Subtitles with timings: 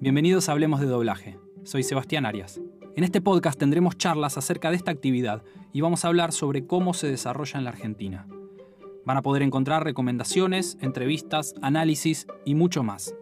[0.00, 1.40] Bienvenidos a Hablemos de Doblaje.
[1.64, 2.60] Soy Sebastián Arias.
[2.94, 5.42] En este podcast tendremos charlas acerca de esta actividad
[5.72, 8.28] y vamos a hablar sobre cómo se desarrolla en la Argentina.
[9.04, 13.12] Van a poder encontrar recomendaciones, entrevistas, análisis y mucho más.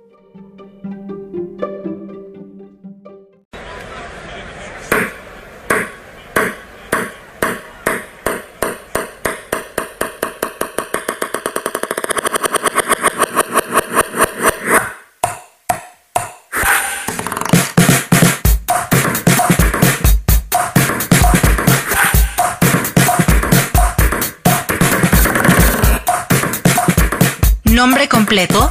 [27.76, 28.70] Nombre completo.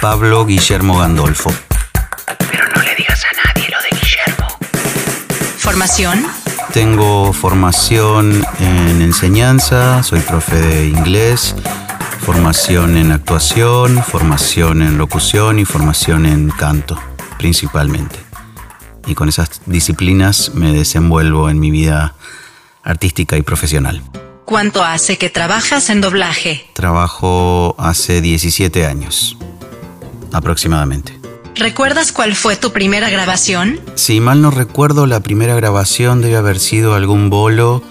[0.00, 1.54] Pablo Guillermo Gandolfo.
[2.50, 4.48] Pero no le digas a nadie lo de Guillermo.
[5.56, 6.26] Formación.
[6.72, 11.54] Tengo formación en enseñanza, soy profe de inglés,
[12.26, 17.00] formación en actuación, formación en locución y formación en canto,
[17.38, 18.18] principalmente.
[19.06, 22.16] Y con esas disciplinas me desenvuelvo en mi vida
[22.82, 24.02] artística y profesional.
[24.44, 26.66] ¿Cuánto hace que trabajas en doblaje?
[26.74, 29.38] Trabajo hace 17 años,
[30.32, 31.18] aproximadamente.
[31.54, 33.80] ¿Recuerdas cuál fue tu primera grabación?
[33.94, 37.82] Si mal no recuerdo, la primera grabación debe haber sido algún bolo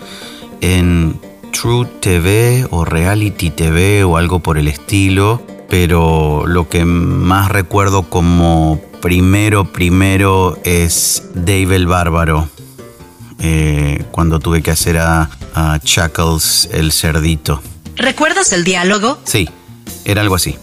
[0.62, 1.20] en
[1.52, 8.04] True TV o Reality TV o algo por el estilo, pero lo que más recuerdo
[8.04, 12.48] como primero, primero es Dave el Bárbaro,
[13.44, 17.62] eh, cuando tuve que hacer a, a Chuckles el cerdito.
[17.98, 19.20] ¿Recuerdas el diálogo?
[19.26, 19.48] Sí,
[20.06, 20.58] era algo así.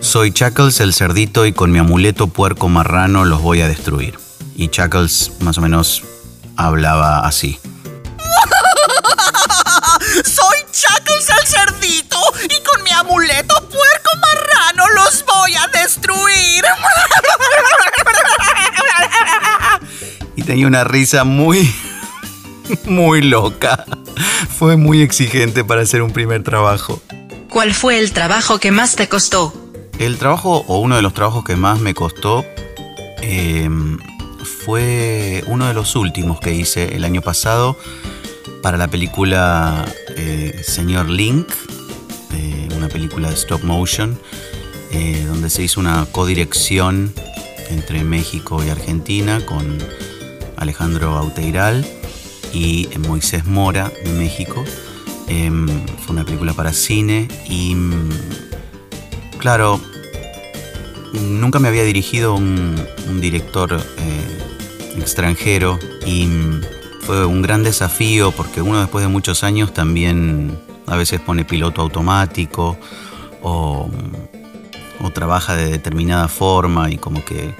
[0.00, 4.18] Soy Chuckles el cerdito y con mi amuleto puerco marrano los voy a destruir.
[4.54, 6.02] Y Chuckles más o menos
[6.56, 7.58] hablaba así.
[10.24, 16.64] Soy Chuckles el cerdito y con mi amuleto puerco marrano los voy a destruir.
[20.36, 21.74] Y tenía una risa muy,
[22.88, 23.84] muy loca.
[24.48, 27.00] Fue muy exigente para hacer un primer trabajo.
[27.48, 29.52] ¿Cuál fue el trabajo que más te costó?
[29.98, 32.44] El trabajo, o uno de los trabajos que más me costó,
[33.22, 33.68] eh,
[34.64, 37.76] fue uno de los últimos que hice el año pasado
[38.62, 39.84] para la película
[40.16, 41.48] eh, Señor Link,
[42.34, 44.18] eh, una película de stop motion,
[44.92, 47.14] eh, donde se hizo una codirección
[47.70, 49.78] entre México y Argentina con
[50.56, 51.86] Alejandro Auteiral
[52.52, 54.64] y Moisés Mora de México.
[55.28, 55.66] Em,
[55.98, 58.08] fue una película para cine y mm,
[59.38, 59.78] claro,
[61.12, 62.76] nunca me había dirigido un,
[63.20, 66.62] director eh, extranjero y mm,
[67.02, 71.82] fue un gran desafío porque uno después de muchos años también a veces pone piloto
[71.82, 72.78] automático
[73.42, 73.90] o,
[75.02, 77.54] o trabaja de determinada forma y como que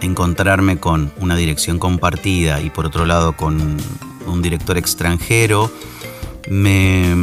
[0.00, 3.76] encontrarme con una dirección compartida y por otro lado con
[4.26, 5.70] un director extranjero
[6.48, 7.14] me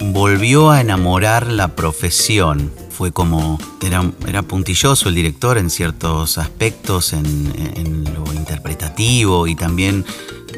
[0.00, 2.72] volvió a enamorar la profesión.
[2.90, 10.04] Fue como, era, era puntilloso el director en ciertos aspectos, en, lo interpretativo y también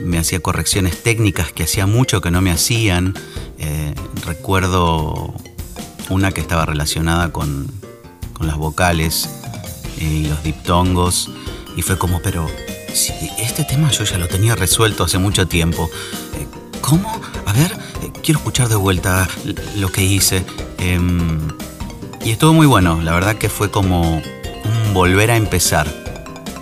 [0.05, 3.15] me hacía correcciones técnicas que hacía mucho que no me hacían.
[3.59, 3.95] Eh,
[4.27, 5.35] recuerdo
[6.11, 7.71] una que estaba relacionada con,
[8.35, 9.29] con las vocales
[9.99, 11.31] eh, y los diptongos
[11.77, 12.47] y fue como, pero
[12.97, 15.91] este tema yo ya lo tenía resuelto hace mucho tiempo.
[16.35, 16.47] Eh,
[16.81, 17.21] ¿Cómo?
[17.45, 19.29] A ver, eh, quiero escuchar de vuelta
[19.77, 20.45] lo que hice.
[20.79, 21.39] Em,
[22.25, 25.87] y estuvo muy bueno, la verdad que fue como un volver a empezar.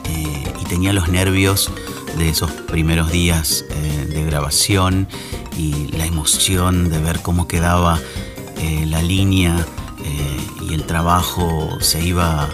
[0.09, 1.71] Eh, y tenía los nervios
[2.19, 3.65] de esos primeros días
[4.09, 5.09] de grabación
[5.57, 8.01] y la emoción de ver cómo quedaba
[8.87, 9.67] la línea
[10.69, 12.49] y el trabajo se iba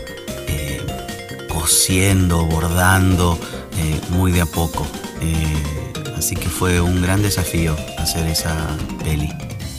[1.48, 3.38] cosiendo, bordando
[3.80, 4.86] eh, muy de a poco.
[5.22, 9.30] Eh, así que fue un gran desafío hacer esa peli.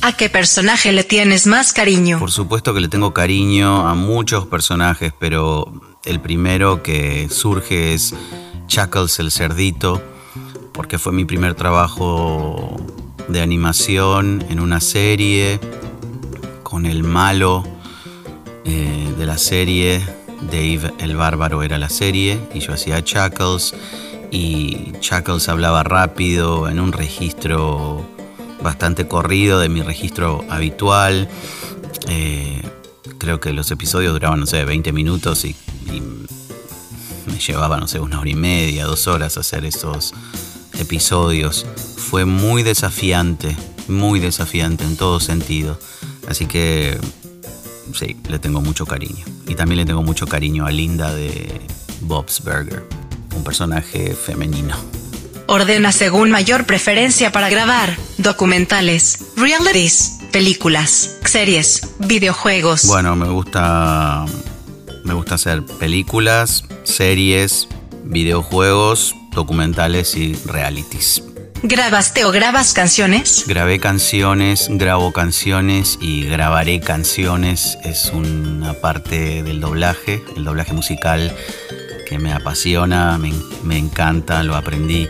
[0.01, 2.17] ¿A qué personaje le tienes más cariño?
[2.17, 5.71] Por supuesto que le tengo cariño a muchos personajes, pero
[6.03, 8.15] el primero que surge es
[8.65, 10.01] Chuckles el cerdito,
[10.74, 12.77] porque fue mi primer trabajo
[13.27, 15.59] de animación en una serie
[16.63, 17.63] con el malo
[18.65, 20.01] eh, de la serie.
[20.49, 23.73] Dave el bárbaro era la serie y yo hacía Chuckles
[24.31, 28.05] y Chuckles hablaba rápido en un registro
[28.63, 31.29] bastante corrido de mi registro habitual.
[32.07, 32.61] Eh,
[33.17, 35.55] creo que los episodios duraban, no sé, 20 minutos y,
[35.88, 36.01] y
[37.29, 40.13] me llevaba, no sé, una hora y media, dos horas hacer esos
[40.79, 41.65] episodios.
[41.97, 43.55] Fue muy desafiante,
[43.88, 45.77] muy desafiante en todo sentido.
[46.27, 46.97] Así que
[47.94, 49.25] sí, le tengo mucho cariño.
[49.48, 51.62] Y también le tengo mucho cariño a Linda de,
[52.01, 52.83] Bob's Burger,
[53.36, 54.75] un personaje femenino.
[55.48, 62.86] Ordena según mayor preferencia para grabar documentales, realities, películas, series, videojuegos.
[62.88, 64.25] Bueno, me gusta
[65.04, 67.68] me gusta hacer películas, series,
[68.04, 71.24] videojuegos, documentales y realities.
[71.63, 73.46] ¿Grabaste o grabas canciones?
[73.46, 77.78] Grabé canciones, grabo canciones y grabaré canciones.
[77.84, 81.31] Es una parte del doblaje, el doblaje musical
[82.10, 83.31] que me apasiona, me,
[83.63, 85.08] me encanta, lo aprendí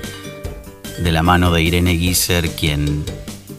[0.99, 3.05] de la mano de Irene Giser, quien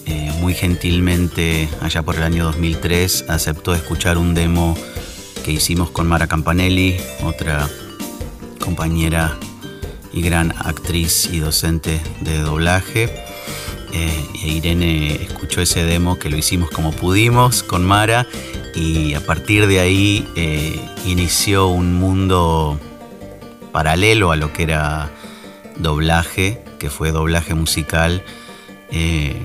[0.04, 4.76] eh, muy gentilmente, allá por el año 2003, aceptó escuchar un demo
[5.46, 7.70] que hicimos con Mara Campanelli, otra
[8.62, 9.38] compañera
[10.12, 13.24] y gran actriz y docente de doblaje.
[13.92, 18.26] Eh, Irene escuchó ese demo que lo hicimos como pudimos con Mara
[18.74, 22.80] y a partir de ahí eh, inició un mundo
[23.70, 25.10] paralelo a lo que era
[25.76, 28.22] doblaje, que fue doblaje musical.
[28.90, 29.36] Eh,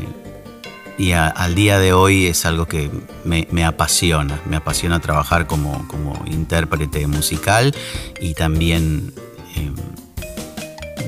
[0.98, 2.90] y al día de hoy es algo que
[3.24, 7.76] me, me apasiona, me apasiona trabajar como, como intérprete musical
[8.20, 9.14] y también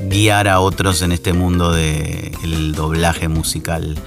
[0.08, 3.98] guiar a otros en este mundo del doblaje musical,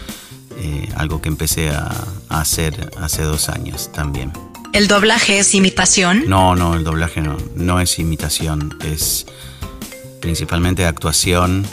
[0.59, 1.91] eh, algo que empecé a,
[2.29, 4.33] a, hacer hace dos años también.
[4.73, 6.25] ¿El doblaje es imitación?
[6.29, 9.27] No, no, el doblaje no, no es imitación, es
[10.21, 11.67] principalmente actuación,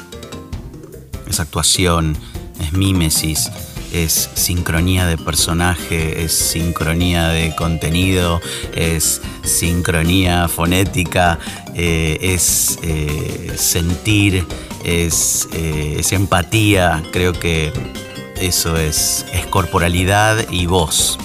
[1.28, 2.18] es actuación,
[2.60, 3.50] es mímesis
[3.94, 8.42] es sincronía de personaje, es sincronía de contenido,
[8.76, 11.40] es sincronía fonética,
[11.76, 14.46] eh, es eh, sentir,
[14.84, 17.04] es, eh, es, empatía.
[17.12, 17.72] Creo que
[18.40, 21.18] eso es, es corporalidad y voz.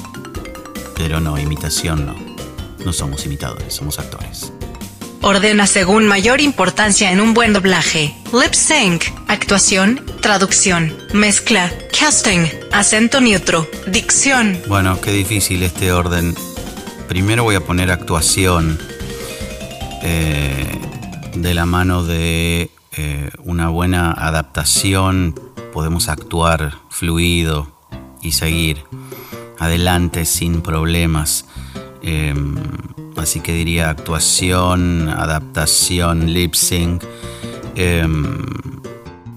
[0.96, 2.14] Pero no, imitación no.
[2.84, 4.53] No somos imitadores, somos actores.
[5.26, 8.14] Ordena según mayor importancia en un buen doblaje.
[8.30, 14.60] Lip sync, actuación, traducción, mezcla, casting, acento neutro, dicción.
[14.68, 16.34] Bueno, qué difícil este orden.
[17.08, 18.78] Primero voy a poner actuación
[20.02, 20.78] eh,
[21.34, 25.40] de la mano de eh, una buena adaptación.
[25.72, 27.74] Podemos actuar fluido
[28.20, 28.84] y seguir
[29.58, 31.46] adelante sin problemas.
[32.02, 32.34] Eh,
[33.16, 37.02] así que diría actuación, adaptación, lip sync,
[37.76, 38.06] eh,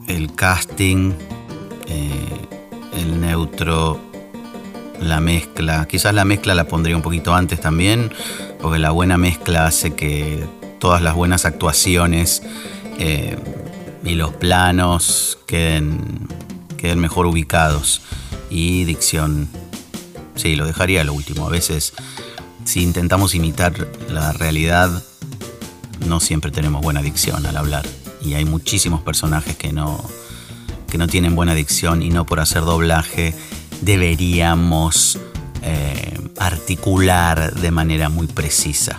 [0.07, 1.13] el casting,
[1.87, 2.47] eh,
[2.97, 3.99] el neutro,
[5.01, 5.87] la mezcla.
[5.87, 8.11] Quizás la mezcla la pondría un poquito antes también,
[8.61, 10.45] porque la buena mezcla hace que
[10.79, 12.43] todas las buenas actuaciones
[12.99, 13.37] eh,
[14.03, 16.27] y los planos queden,
[16.77, 18.01] queden mejor ubicados.
[18.49, 19.49] Y dicción,
[20.35, 21.47] sí, lo dejaría lo último.
[21.47, 21.93] A veces
[22.67, 25.01] si intentamos imitar la realidad,
[26.05, 27.85] no siempre tenemos buena dicción al hablar.
[28.21, 30.03] Y hay muchísimos personajes que no,
[30.91, 33.33] que no tienen buena dicción y no por hacer doblaje
[33.81, 35.17] deberíamos
[35.63, 38.97] eh, articular de manera muy precisa.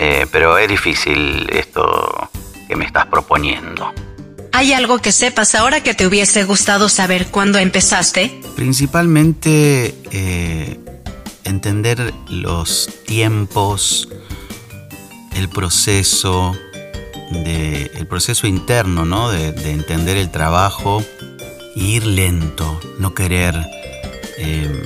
[0.00, 2.28] Eh, pero es difícil esto
[2.66, 3.92] que me estás proponiendo.
[4.52, 8.40] ¿Hay algo que sepas ahora que te hubiese gustado saber cuando empezaste?
[8.56, 10.80] Principalmente eh,
[11.48, 14.08] entender los tiempos,
[15.34, 16.54] el proceso,
[17.30, 19.30] de, el proceso interno, ¿no?
[19.30, 21.02] De, de entender el trabajo
[21.76, 23.54] e ir lento, no querer
[24.38, 24.82] eh,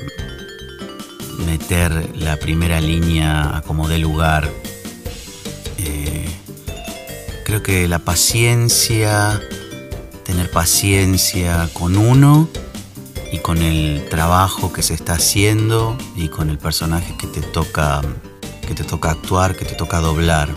[1.39, 4.51] meter la primera línea como dé lugar.
[5.79, 6.29] Eh,
[7.45, 9.41] creo que la paciencia,
[10.25, 12.49] tener paciencia con uno
[13.33, 18.03] y con el trabajo que se está haciendo y con el personaje que te toca
[18.67, 20.55] que te toca actuar, que te toca doblar,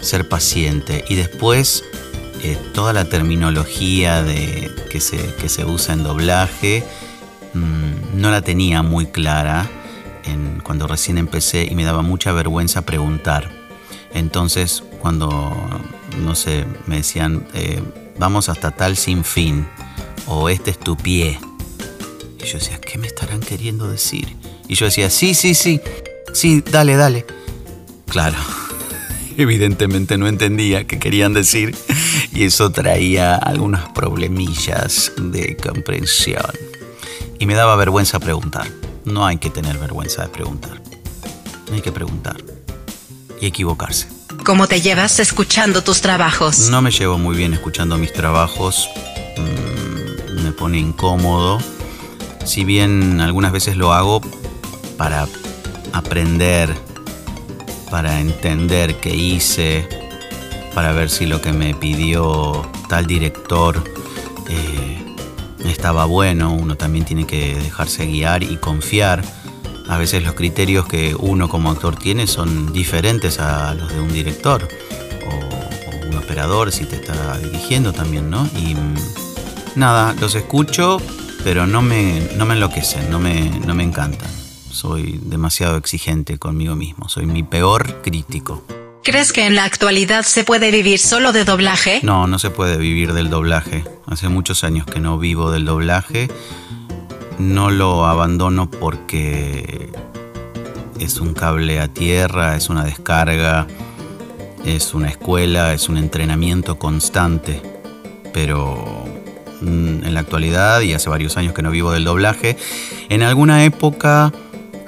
[0.00, 1.84] ser paciente y después
[2.42, 6.84] eh, toda la terminología de, que, se, que se usa en doblaje
[7.54, 9.68] mmm, no la tenía muy clara
[10.62, 13.48] cuando recién empecé y me daba mucha vergüenza preguntar.
[14.12, 15.54] Entonces cuando,
[16.18, 17.80] no sé, me decían, eh,
[18.18, 19.68] vamos hasta tal sin fin
[20.26, 21.38] o este es tu pie
[22.46, 24.36] y yo decía, ¿qué me estarán queriendo decir?
[24.68, 25.80] Y yo decía, sí, sí, sí,
[26.32, 27.26] sí, dale, dale.
[28.06, 28.36] Claro,
[29.36, 31.76] evidentemente no entendía qué querían decir
[32.32, 36.52] y eso traía algunos problemillas de comprensión.
[37.40, 38.68] Y me daba vergüenza preguntar.
[39.04, 40.80] No hay que tener vergüenza de preguntar.
[41.72, 42.36] Hay que preguntar
[43.40, 44.06] y equivocarse.
[44.44, 46.70] ¿Cómo te llevas escuchando tus trabajos?
[46.70, 48.88] No me llevo muy bien escuchando mis trabajos.
[49.36, 51.58] Mm, me pone incómodo
[52.46, 54.20] si bien algunas veces lo hago
[54.96, 55.26] para
[55.92, 56.72] aprender,
[57.90, 59.88] para entender qué hice,
[60.74, 63.82] para ver si lo que me pidió tal director
[64.48, 65.02] eh,
[65.64, 66.54] estaba bueno.
[66.54, 69.22] Uno también tiene que dejarse guiar y confiar.
[69.88, 74.12] A veces los criterios que uno como actor tiene son diferentes a los de un
[74.12, 74.66] director
[75.26, 78.48] o, o un operador si te está dirigiendo también, ¿no?
[78.56, 78.94] Y mm,
[79.76, 80.98] nada, los escucho,
[81.46, 84.28] pero no me, no me enloquecen, no me, no me encantan.
[84.68, 88.64] Soy demasiado exigente conmigo mismo, soy mi peor crítico.
[89.04, 92.00] ¿Crees que en la actualidad se puede vivir solo de doblaje?
[92.02, 93.84] No, no se puede vivir del doblaje.
[94.06, 96.28] Hace muchos años que no vivo del doblaje.
[97.38, 99.92] No lo abandono porque
[100.98, 103.68] es un cable a tierra, es una descarga,
[104.64, 107.62] es una escuela, es un entrenamiento constante.
[108.32, 108.95] Pero
[109.62, 112.56] en la actualidad, y hace varios años que no vivo del doblaje,
[113.08, 114.32] en alguna época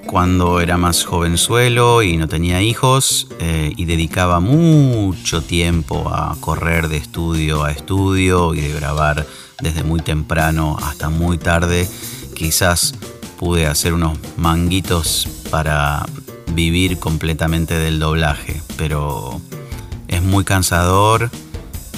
[0.09, 6.89] cuando era más jovenzuelo y no tenía hijos eh, y dedicaba mucho tiempo a correr
[6.89, 9.27] de estudio a estudio y de grabar
[9.61, 11.87] desde muy temprano hasta muy tarde,
[12.35, 12.95] quizás
[13.39, 16.07] pude hacer unos manguitos para
[16.55, 19.43] vivir completamente del doblaje, pero
[20.07, 21.31] es muy cansador,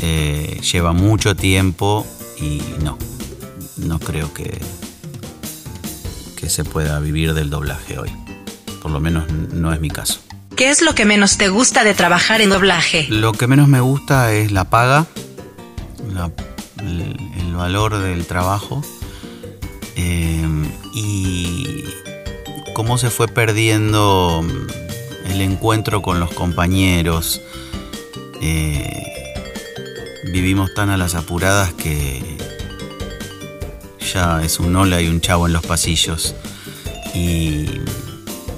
[0.03, 2.05] eh, lleva mucho tiempo
[2.41, 2.99] y no,
[3.77, 4.61] no creo que,
[6.37, 8.11] que se pueda vivir del doblaje hoy.
[8.83, 10.21] Por lo menos no es mi caso.
[10.57, 13.07] ¿Qué es lo que menos te gusta de trabajar en doblaje?
[13.09, 15.07] Lo que menos me gusta es la paga,
[16.13, 16.31] la-
[16.83, 18.83] el, el valor del trabajo
[19.97, 20.47] eh,
[20.95, 21.85] y
[22.75, 24.45] cómo se fue perdiendo
[25.27, 27.41] el encuentro con los compañeros.
[28.43, 29.10] Eh,
[30.25, 32.23] vivimos tan a las apuradas que
[34.13, 36.35] ya es un hola y un chavo en los pasillos.
[37.15, 37.67] Y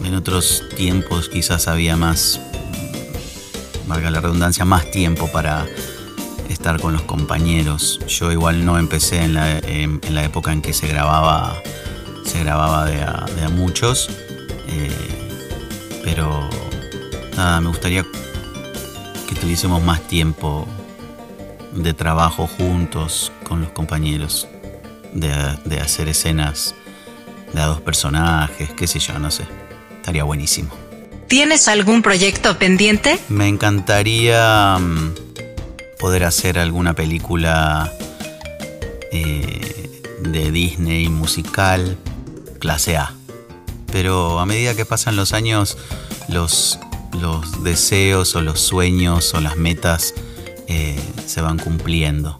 [0.04, 2.40] en otros tiempos quizás había más,
[3.86, 5.66] valga la redundancia, más tiempo para
[6.48, 8.00] estar con los compañeros.
[8.08, 11.60] Yo igual no empecé en la, en- la época en que se grababa,
[12.24, 14.08] se grababa de a, de a muchos,
[14.68, 14.90] eh,
[16.04, 16.48] pero
[17.36, 18.04] nada, me gustaría
[19.28, 20.66] que tuviésemos más tiempo
[21.72, 24.48] de trabajo juntos con los compañeros,
[25.12, 25.30] de,
[25.64, 26.74] de hacer escenas
[27.52, 29.44] de a dos personajes, qué sé yo, no sé.
[29.96, 30.70] Estaría buenísimo.
[31.28, 33.18] ¿Tienes algún proyecto pendiente?
[33.28, 35.14] Me encantaría mm,
[35.98, 37.90] poder hacer alguna película
[39.12, 41.96] eh, de Disney musical
[42.58, 43.14] clase A.
[43.90, 45.76] Pero a medida que pasan los años,
[46.28, 46.78] los,
[47.20, 50.14] los deseos o los sueños o las metas
[50.74, 52.34] eh, se van cumpliendo.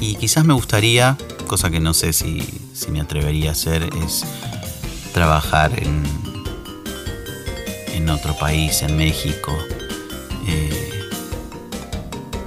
[0.00, 2.42] Y quizás me gustaría, cosa que no sé si,
[2.72, 4.24] si me atrevería a hacer, es
[5.12, 6.02] trabajar en,
[7.92, 9.54] en otro país, en México,
[10.46, 11.10] eh,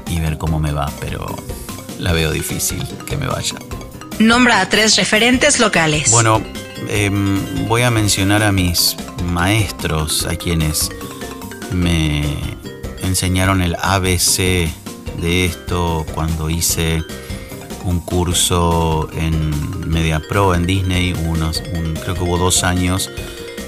[0.07, 1.27] y ver cómo me va, pero
[1.99, 3.59] la veo difícil que me vaya.
[4.17, 6.09] Nombra a tres referentes locales.
[6.09, 6.41] Bueno,
[6.89, 8.95] em, voy a mencionar a mis
[9.25, 10.89] maestros, a quienes
[11.71, 12.23] me
[13.15, 14.37] enseñaron el ABC
[15.19, 17.03] de esto cuando hice
[17.83, 23.09] un curso en Media Pro en Disney, unos, un- creo que hubo dos años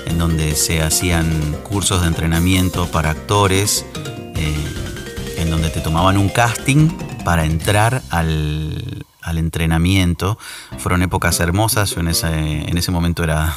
[0.06, 3.86] en donde se hacían cursos de entrenamiento para actores,
[4.36, 4.56] eh,
[5.40, 6.88] en donde te tomaban un casting
[7.26, 10.38] para entrar al, al entrenamiento.
[10.78, 13.54] Fueron épocas hermosas, yo en ese, en ese momento era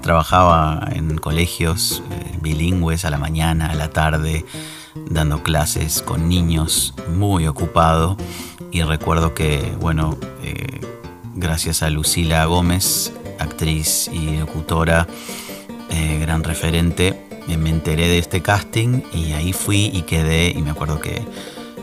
[0.00, 4.44] trabajaba en colegios eh, bilingües a la mañana, a la tarde,
[5.08, 8.16] dando clases con niños, muy ocupado.
[8.72, 10.80] Y recuerdo que, bueno, eh,
[11.34, 15.06] gracias a Lucila Gómez, actriz y locutora,
[15.90, 20.50] eh, gran referente, eh, me enteré de este casting y ahí fui y quedé.
[20.50, 21.22] Y me acuerdo que,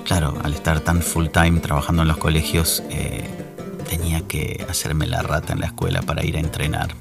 [0.05, 2.83] claro, al estar tan full time trabajando en los colegios,
[3.89, 6.95] tenía que hacerme la rata en la escuela para ir a entrenar.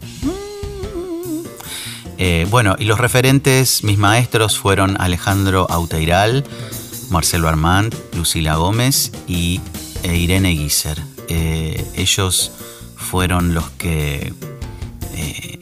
[2.19, 6.45] Eh, bueno, y los referentes, mis maestros fueron Alejandro Auteiral,
[7.11, 9.61] Marcelo Armand, Lucila Gómez y
[10.03, 11.01] e Irene Guiser.
[11.29, 12.53] Eh, ellos
[12.97, 14.33] fueron los que
[15.15, 15.61] eh,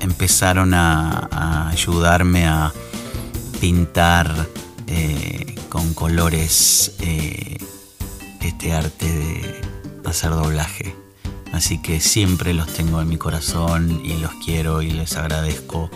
[0.00, 2.72] empezaron a, a ayudarme a
[3.60, 4.48] pintar
[5.68, 6.94] con colores
[8.40, 11.07] este arte de hacer doblaje.
[11.52, 15.90] Así que siempre los tengo en mi corazón y los quiero y les agradezco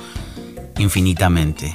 [0.79, 1.75] infinitamente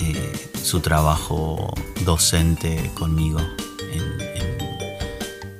[0.00, 1.72] eh, su trabajo
[2.04, 3.40] docente conmigo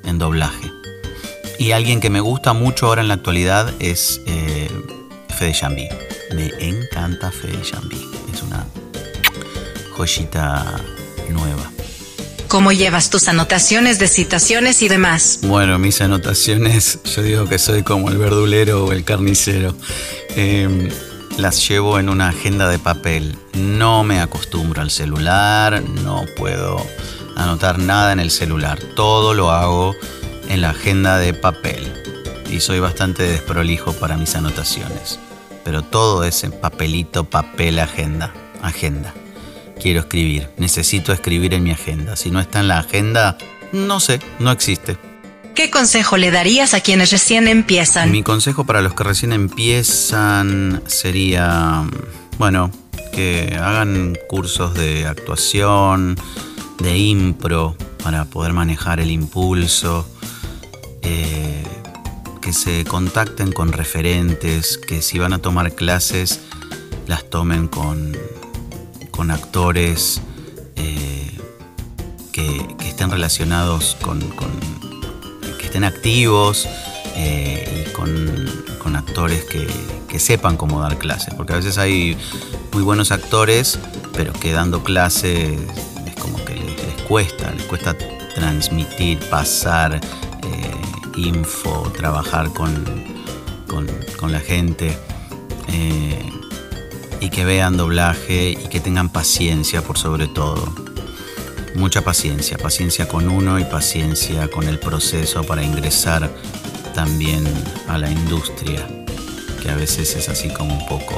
[0.03, 0.69] en, doblaje.
[1.59, 4.69] Y alguien que me gusta mucho ahora en la actualidad es eh,
[5.29, 5.87] Fede Jambi.
[6.35, 8.05] Me encanta Fede Jambi.
[8.33, 8.65] Es una
[9.95, 10.65] joyita
[11.29, 11.71] nueva.
[12.49, 15.41] ¿Cómo llevas tus anotaciones de citaciones y demás?
[15.43, 19.75] Bueno, mis anotaciones, yo digo que soy como el verdulero o el carnicero.
[20.35, 20.89] Eh,
[21.37, 23.37] las llevo en una agenda de papel.
[23.53, 26.83] No me acostumbro al celular, no puedo
[27.35, 28.79] anotar nada en el celular.
[28.95, 29.95] Todo lo hago
[30.47, 31.93] en la agenda de papel.
[32.49, 35.19] Y soy bastante desprolijo para mis anotaciones.
[35.63, 38.33] Pero todo es en papelito, papel, agenda.
[38.63, 39.13] Agenda.
[39.79, 40.49] Quiero escribir.
[40.57, 42.15] Necesito escribir en mi agenda.
[42.15, 43.37] Si no está en la agenda,
[43.71, 44.97] no sé, no existe.
[45.55, 48.11] ¿Qué consejo le darías a quienes recién empiezan?
[48.11, 51.83] Mi consejo para los que recién empiezan sería,
[52.37, 52.71] bueno,
[53.11, 56.15] que hagan cursos de actuación,
[56.79, 60.07] de impro, para poder manejar el impulso,
[61.01, 61.63] eh,
[62.41, 66.39] que se contacten con referentes, que si van a tomar clases,
[67.07, 68.15] las tomen con,
[69.19, 70.21] con actores
[70.77, 71.37] eh,
[72.31, 74.17] que, estén relacionados con,
[75.59, 76.65] que estén activos
[77.17, 78.49] eh, y con,
[78.81, 79.67] con actores que,
[80.07, 82.17] que sepan cómo dar clases, porque a veces hay
[82.71, 83.77] muy buenos actores,
[84.13, 85.59] pero que dando clases
[86.07, 87.97] es como que les, cuesta, les cuesta
[88.35, 92.85] transmitir, pasar eh, info, trabajar con,
[93.67, 93.85] con,
[94.17, 94.97] con la gente.
[97.19, 100.73] Y que vean doblaje y que tengan paciencia por sobre todo.
[101.75, 106.29] Mucha paciencia, paciencia con uno y paciencia con el proceso para ingresar
[106.93, 107.45] también
[107.87, 108.85] a la industria,
[109.61, 111.17] que a veces es así como un poco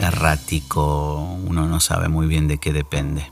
[0.00, 3.30] errático, uno no sabe muy bien de qué depende.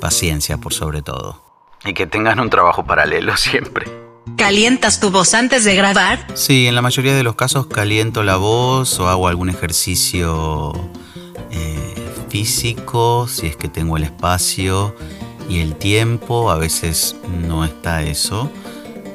[0.00, 1.42] Paciencia por sobre todo.
[1.84, 4.03] Y que tengan un trabajo paralelo siempre.
[4.36, 6.26] ¿Calientas tu voz antes de grabar?
[6.34, 10.72] Sí, en la mayoría de los casos caliento la voz o hago algún ejercicio
[11.50, 11.94] eh,
[12.30, 14.94] físico, si es que tengo el espacio
[15.48, 16.50] y el tiempo.
[16.50, 18.50] A veces no está eso,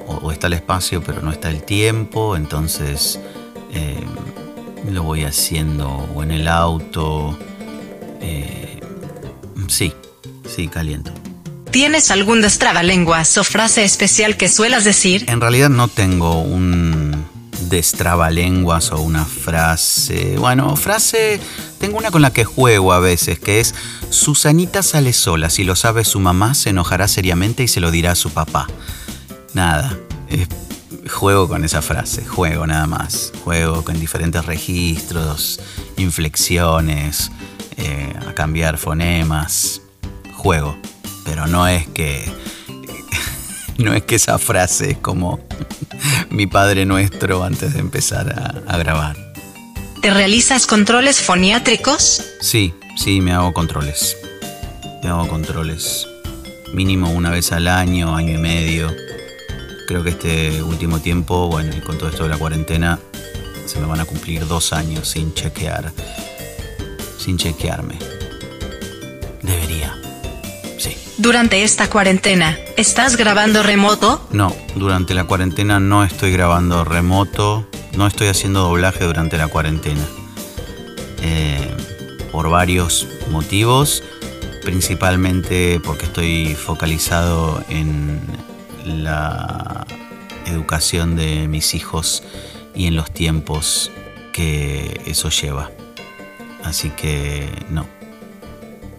[0.08, 3.20] o, está el espacio pero no está el tiempo, entonces
[3.74, 4.00] eh,
[4.90, 7.38] lo voy haciendo o en el auto.
[8.22, 8.80] eh,
[9.68, 9.92] sí,
[10.48, 11.12] sí, caliento.
[11.72, 15.26] ¿Tienes algún destrabalenguas o frase especial que suelas decir?
[15.28, 17.26] En realidad no tengo un
[17.70, 20.38] destrabalenguas o una frase.
[20.40, 21.40] Bueno, frase.
[21.78, 23.76] Tengo una con la que juego a veces, que es
[24.10, 25.52] Susanita sale sola.
[25.52, 28.68] Si lo sabe su mamá, se enojará seriamente y se lo dirá a su papá.
[29.54, 29.96] Nada.
[31.08, 32.26] juego con esa frase.
[32.26, 33.32] Juego nada más.
[33.44, 35.60] Juego con diferentes registros,
[35.98, 37.32] inflexiones,
[37.78, 39.82] eh, a cambiar fonemas.
[40.34, 40.76] Juego.
[41.30, 42.26] Pero no es que.
[43.78, 45.40] No es que esa frase es como
[46.30, 48.28] mi Padre Nuestro antes de empezar
[48.68, 49.16] a, a grabar.
[50.02, 52.22] ¿Te realizas controles foniátricos?
[52.42, 54.18] Sí, sí, me hago controles.
[55.02, 56.06] Me hago controles.
[56.74, 58.94] Mínimo una vez al año, año y medio.
[59.88, 63.00] Creo que este último tiempo, bueno, y con todo esto de la cuarentena,
[63.66, 65.94] se me van a cumplir dos años sin chequear.
[67.18, 67.98] Sin chequearme.
[69.42, 69.96] Debería.
[71.20, 74.26] Durante esta cuarentena, ¿estás grabando remoto?
[74.32, 80.00] No, durante la cuarentena no estoy grabando remoto, no estoy haciendo doblaje durante la cuarentena.
[81.22, 81.76] Eh,
[82.32, 84.02] por varios motivos,
[84.64, 88.22] principalmente porque estoy focalizado en
[88.86, 89.86] la
[90.46, 92.24] educación de mis hijos
[92.74, 93.92] y en los tiempos
[94.32, 95.70] que eso lleva.
[96.64, 97.86] Así que no,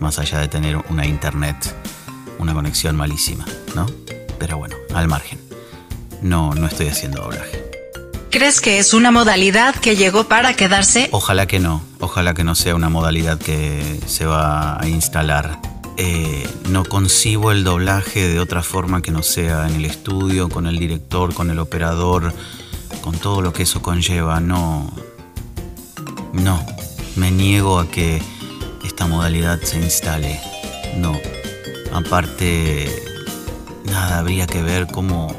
[0.01, 1.57] más allá de tener una internet,
[2.41, 3.87] una conexión malísima, ¿no?
[4.39, 5.39] Pero bueno, al margen.
[6.23, 7.71] No, no estoy haciendo doblaje.
[8.31, 11.09] ¿Crees que es una modalidad que llegó para quedarse?
[11.11, 15.61] Ojalá que no, ojalá que no sea una modalidad que se va a instalar.
[15.97, 20.67] Eh, no concibo el doblaje de otra forma que no sea en el estudio, con
[20.67, 22.33] el director, con el operador,
[23.03, 24.41] con todo lo que eso conlleva.
[24.41, 24.93] No,
[26.33, 26.65] no,
[27.17, 28.23] me niego a que
[28.85, 30.41] esta modalidad se instale.
[30.97, 31.19] No,
[31.93, 33.03] aparte,
[33.85, 35.35] nada, habría que ver cómo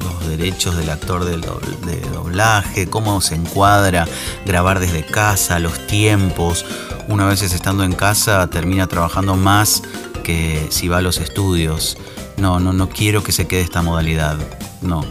[0.00, 4.06] los derechos del actor dobl- de doblaje, cómo se encuadra
[4.46, 6.64] grabar desde casa, los tiempos.
[7.08, 9.82] Una vez estando en casa termina trabajando más
[10.22, 11.96] que si va a los estudios.
[12.36, 14.38] No, no, no quiero que se quede esta modalidad.
[14.80, 15.04] No.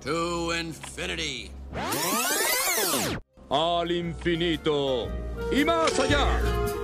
[0.00, 1.50] To infinity.
[3.48, 5.08] al infinito
[5.50, 6.75] y más allá.